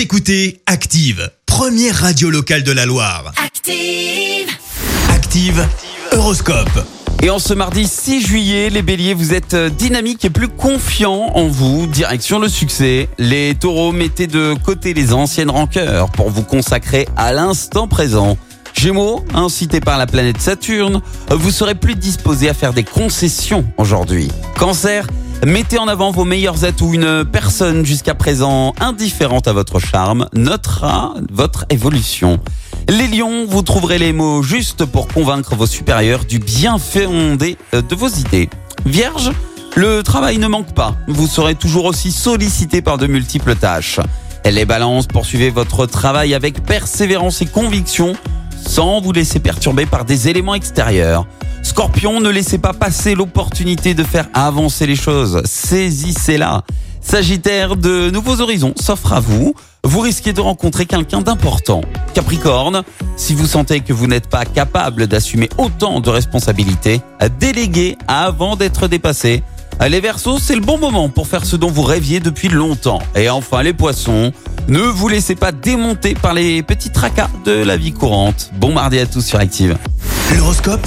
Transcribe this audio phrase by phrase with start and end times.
[0.00, 3.34] Vous écoutez Active, première radio locale de la Loire.
[3.36, 4.48] Active.
[5.10, 5.68] Active,
[6.12, 6.86] Horoscope.
[7.22, 11.32] Et en ce mardi 6 juillet, les béliers, vous êtes euh, dynamiques et plus confiants
[11.34, 11.86] en vous.
[11.86, 13.10] Direction le succès.
[13.18, 18.38] Les taureaux, mettez de côté les anciennes rancœurs pour vous consacrer à l'instant présent.
[18.72, 24.30] Gémeaux, incité par la planète Saturne, vous serez plus disposé à faire des concessions aujourd'hui.
[24.58, 25.06] Cancer,
[25.46, 26.94] mettez en avant vos meilleurs atouts.
[26.94, 32.40] Une personne jusqu'à présent indifférente à votre charme notera votre évolution.
[32.88, 37.94] Les lions, vous trouverez les mots justes pour convaincre vos supérieurs du bien fondé de
[37.94, 38.50] vos idées.
[38.86, 39.30] Vierge,
[39.76, 40.96] le travail ne manque pas.
[41.06, 44.00] Vous serez toujours aussi sollicité par de multiples tâches.
[44.44, 48.14] Les balances, poursuivez votre travail avec persévérance et conviction
[48.66, 51.26] sans vous laisser perturber par des éléments extérieurs.
[51.62, 55.42] Scorpion, ne laissez pas passer l'opportunité de faire avancer les choses.
[55.44, 56.62] Saisissez-la.
[57.00, 59.54] Sagittaire, de nouveaux horizons s'offrent à vous.
[59.84, 61.80] Vous risquez de rencontrer quelqu'un d'important.
[62.14, 62.82] Capricorne,
[63.16, 67.00] si vous sentez que vous n'êtes pas capable d'assumer autant de responsabilités,
[67.38, 69.42] déléguez avant d'être dépassé.
[69.88, 73.00] Les Verseaux, c'est le bon moment pour faire ce dont vous rêviez depuis longtemps.
[73.16, 74.32] Et enfin, les Poissons,
[74.68, 78.50] ne vous laissez pas démonter par les petits tracas de la vie courante.
[78.56, 79.78] Bon mardi à tous sur Active.
[80.36, 80.86] L'horoscope